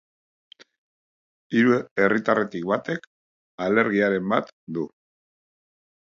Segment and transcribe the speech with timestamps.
[1.57, 3.05] Hiru herritarretik batek
[3.65, 4.87] alergiaren bat du.